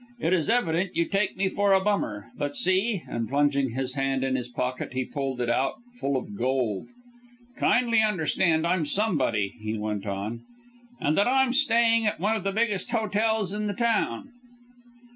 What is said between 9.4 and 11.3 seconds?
he went on, "and that